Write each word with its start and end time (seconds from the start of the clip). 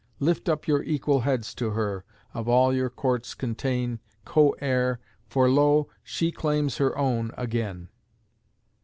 Lift 0.19 0.49
up 0.49 0.67
your 0.67 0.81
equal 0.81 1.19
heads 1.19 1.53
to 1.53 1.69
her, 1.69 2.03
Of 2.33 2.47
all 2.49 2.73
your 2.73 2.89
courts 2.89 3.35
contain, 3.35 3.99
co 4.25 4.53
heir, 4.59 4.99
For 5.29 5.47
lo! 5.47 5.89
she 6.01 6.31
claims 6.31 6.77
her 6.77 6.97
own 6.97 7.29
again! 7.37 7.87